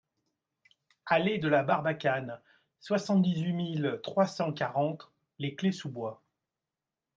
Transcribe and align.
Allée 1.05 1.37
de 1.37 1.47
la 1.47 1.61
Barbacane, 1.61 2.39
soixante-dix-huit 2.79 3.53
mille 3.53 3.99
trois 4.01 4.25
cent 4.25 4.51
quarante 4.51 5.11
Les 5.37 5.53
Clayes-sous-Bois 5.55 6.23